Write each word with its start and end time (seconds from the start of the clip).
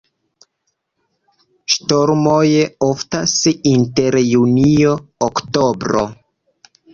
Ŝtormoj 1.73 2.45
oftas 2.87 3.35
inter 3.73 4.19
junio-oktobro. 4.23 6.09